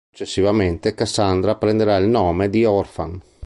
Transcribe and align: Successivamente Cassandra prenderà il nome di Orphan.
Successivamente 0.11 0.95
Cassandra 0.95 1.53
prenderà 1.57 1.95
il 1.97 2.07
nome 2.07 2.49
di 2.49 2.65
Orphan. 2.65 3.21